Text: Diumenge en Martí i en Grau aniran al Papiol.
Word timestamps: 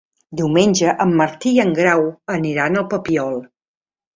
Diumenge 0.37 0.93
en 1.05 1.13
Martí 1.19 1.53
i 1.57 1.61
en 1.65 1.75
Grau 1.81 2.09
aniran 2.39 2.81
al 2.83 2.89
Papiol. 2.95 3.41